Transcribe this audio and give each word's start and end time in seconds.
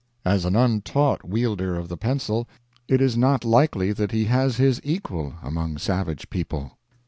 As 0.25 0.45
an 0.45 0.55
untaught 0.55 1.23
wielder 1.23 1.75
of 1.75 1.87
the 1.87 1.95
pencil 1.95 2.49
it 2.87 3.01
is 3.01 3.15
not 3.15 3.45
likely 3.45 3.93
that 3.93 4.09
he 4.11 4.25
has 4.25 4.57
his 4.57 4.81
equal 4.83 5.35
among 5.43 5.77
savage 5.77 6.31
people. 6.31 6.79